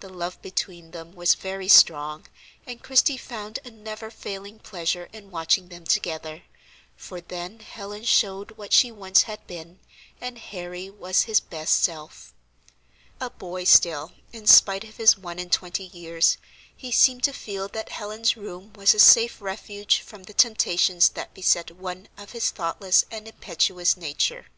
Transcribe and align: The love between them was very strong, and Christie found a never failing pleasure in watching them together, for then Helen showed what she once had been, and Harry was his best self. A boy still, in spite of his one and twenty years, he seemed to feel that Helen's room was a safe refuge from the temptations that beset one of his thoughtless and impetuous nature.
The 0.00 0.10
love 0.10 0.42
between 0.42 0.90
them 0.90 1.12
was 1.14 1.32
very 1.34 1.68
strong, 1.68 2.26
and 2.66 2.82
Christie 2.82 3.16
found 3.16 3.60
a 3.64 3.70
never 3.70 4.10
failing 4.10 4.58
pleasure 4.58 5.08
in 5.10 5.30
watching 5.30 5.68
them 5.68 5.84
together, 5.84 6.42
for 6.98 7.22
then 7.22 7.60
Helen 7.60 8.04
showed 8.04 8.58
what 8.58 8.74
she 8.74 8.92
once 8.92 9.22
had 9.22 9.46
been, 9.46 9.78
and 10.20 10.36
Harry 10.36 10.90
was 10.90 11.22
his 11.22 11.40
best 11.40 11.82
self. 11.82 12.34
A 13.22 13.30
boy 13.30 13.64
still, 13.64 14.12
in 14.34 14.46
spite 14.46 14.84
of 14.84 14.98
his 14.98 15.16
one 15.16 15.38
and 15.38 15.50
twenty 15.50 15.84
years, 15.84 16.36
he 16.76 16.92
seemed 16.92 17.22
to 17.24 17.32
feel 17.32 17.66
that 17.68 17.88
Helen's 17.88 18.36
room 18.36 18.70
was 18.74 18.92
a 18.92 18.98
safe 18.98 19.40
refuge 19.40 20.00
from 20.00 20.24
the 20.24 20.34
temptations 20.34 21.08
that 21.08 21.32
beset 21.32 21.70
one 21.70 22.08
of 22.18 22.32
his 22.32 22.50
thoughtless 22.50 23.06
and 23.10 23.26
impetuous 23.26 23.96
nature. 23.96 24.48